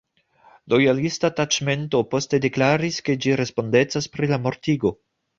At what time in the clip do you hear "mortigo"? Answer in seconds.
4.47-4.93